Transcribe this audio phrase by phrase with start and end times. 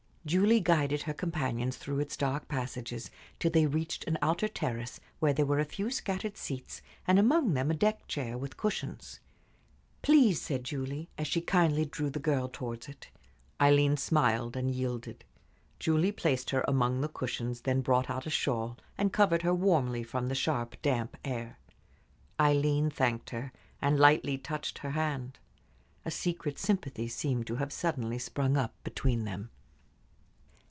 [0.23, 3.09] Julie guided her companions through its dark passages,
[3.39, 7.55] till they reached an outer terrace where there were a few scattered seats, and among
[7.55, 9.19] them a deck chair with cushions.
[10.03, 13.09] "Please," said Julie, as she kindly drew the girl towards it.
[13.59, 15.25] Aileen smiled and yielded.
[15.79, 20.03] Julie placed her among the cushions, then brought out a shawl, and covered her warmly
[20.03, 21.57] from the sharp, damp air.
[22.39, 25.39] Aileen thanked her, and lightly touched her hand.
[26.05, 29.49] A secret sympathy seemed to have suddenly sprung up between them.